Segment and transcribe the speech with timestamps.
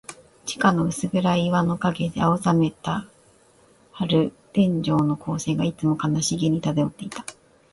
[0.47, 3.05] 地下の薄暗い岩の影で、青ざめた
[3.93, 7.23] 玻璃天井の光線が、いつも悲しげに漂っていた。